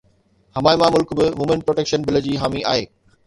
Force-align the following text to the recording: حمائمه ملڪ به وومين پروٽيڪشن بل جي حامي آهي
حمائمه 0.59 0.87
ملڪ 0.95 1.13
به 1.19 1.27
وومين 1.41 1.63
پروٽيڪشن 1.67 2.09
بل 2.09 2.19
جي 2.29 2.35
حامي 2.45 2.65
آهي 2.73 2.83